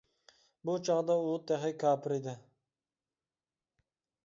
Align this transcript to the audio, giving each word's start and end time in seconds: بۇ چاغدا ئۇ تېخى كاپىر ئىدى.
بۇ 0.69 0.73
چاغدا 0.89 1.17
ئۇ 1.25 1.35
تېخى 1.51 1.71
كاپىر 1.85 2.17
ئىدى. 2.17 2.35